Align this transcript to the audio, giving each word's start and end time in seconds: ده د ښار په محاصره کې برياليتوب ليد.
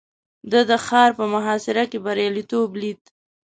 ده 0.51 0.59
د 0.69 0.71
ښار 0.85 1.09
په 1.19 1.25
محاصره 1.33 1.83
کې 1.91 1.99
برياليتوب 2.05 2.69
ليد. 2.81 3.01